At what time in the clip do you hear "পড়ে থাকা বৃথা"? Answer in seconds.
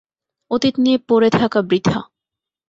1.09-1.99